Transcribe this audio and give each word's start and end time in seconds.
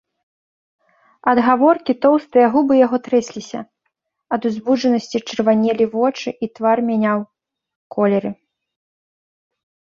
Ад 1.31 1.37
гаворкі 1.47 1.93
тоўстыя 2.05 2.47
губы 2.55 2.73
яго 2.85 2.97
трэсліся, 3.09 3.59
ад 4.37 4.41
узбуджанасці 4.51 5.23
чырванелі 5.29 5.85
вочы 5.95 6.29
і 6.47 6.53
твар 6.59 6.77
мяняў 6.91 7.19
колеры. 7.97 8.31